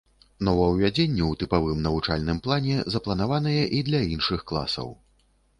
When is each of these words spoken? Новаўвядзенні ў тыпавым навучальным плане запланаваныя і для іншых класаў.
Новаўвядзенні 0.45 1.21
ў 1.25 1.31
тыпавым 1.43 1.83
навучальным 1.87 2.41
плане 2.47 2.79
запланаваныя 2.97 3.63
і 3.81 3.85
для 3.91 4.03
іншых 4.15 4.39
класаў. 4.55 4.95